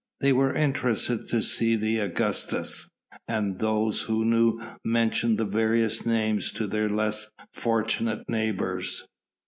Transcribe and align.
They 0.19 0.33
were 0.33 0.55
interested 0.55 1.27
to 1.27 1.43
see 1.43 1.75
the 1.75 1.99
Augustas, 1.99 2.89
and 3.27 3.59
those 3.59 4.01
who 4.01 4.25
knew 4.25 4.59
mentioned 4.83 5.37
the 5.37 5.45
various 5.45 6.07
names 6.07 6.51
to 6.53 6.65
their 6.65 6.89
less 6.89 7.31
fortunate 7.53 8.27
neighbours. 8.27 9.05